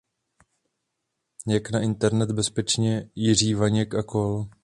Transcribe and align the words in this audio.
"Jak 1.47 1.71
na 1.71 1.79
Internet- 1.81 2.31
Bezpečně", 2.31 3.09
Jiří 3.15 3.53
Vaněk 3.53 3.95
a 3.95 4.03
kol. 4.03 4.47